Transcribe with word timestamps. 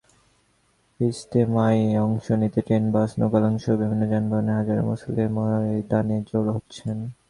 ইজতেমায় 0.99 1.81
অংশ 1.99 2.25
নিতে 2.41 2.59
ট্রেন, 2.65 2.83
বাস, 2.93 3.09
নৌকা-লঞ্চসহ 3.19 3.73
বিভিন্ন 3.81 4.03
যানবাহনে 4.11 4.51
হাজারো 4.59 4.81
মুসল্লি 4.89 5.23
ময়দানে 5.35 6.17
জড়ো 6.29 6.51
হচ্ছেন। 6.55 6.97